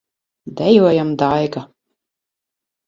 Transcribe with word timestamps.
Dejojam, 0.61 1.11
Daiga! 1.21 1.61